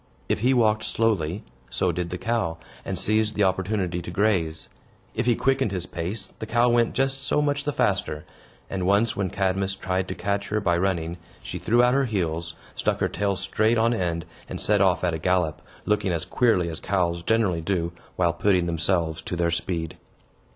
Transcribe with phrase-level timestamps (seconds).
[0.27, 4.67] If he walked slowly, so did the cow, and seized the opportunity to graze.
[5.13, 8.25] If he quickened his pace, the cow went just so much the faster;
[8.67, 12.55] and once, when Cadmus tried to catch her by running, she threw out her heels,
[12.73, 16.67] stuck her tail straight on end, and set off at a gallop, looking as queerly
[16.67, 19.97] as cows generally do, while putting themselves to their speed.